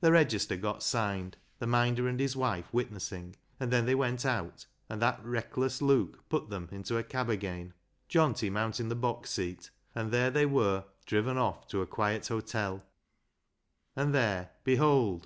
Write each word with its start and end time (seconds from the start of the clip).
The 0.00 0.10
register 0.10 0.56
got 0.56 0.82
signed, 0.82 1.36
the 1.60 1.66
Minder 1.68 2.08
and 2.08 2.18
his 2.18 2.34
v>'ife 2.34 2.64
witnessing, 2.72 3.36
and 3.60 3.70
then 3.70 3.86
they 3.86 3.94
went 3.94 4.26
out, 4.26 4.66
and 4.88 5.00
that 5.00 5.24
reckless 5.24 5.80
Luke 5.80 6.28
put 6.28 6.50
them 6.50 6.68
into 6.72 6.98
a 6.98 7.04
cab 7.04 7.30
again, 7.30 7.72
Johnty 8.10 8.50
mounting 8.50 8.88
the 8.88 8.96
box 8.96 9.30
seat, 9.30 9.70
and 9.94 10.10
they 10.10 10.44
were 10.44 10.86
driven 11.06 11.38
off 11.38 11.68
to 11.68 11.82
a 11.82 11.86
quiet 11.86 12.26
hotel, 12.26 12.82
and 13.94 14.12
there, 14.12 14.50
behold 14.64 15.22